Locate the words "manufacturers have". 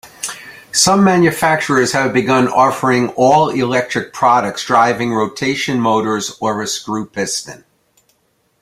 1.03-2.11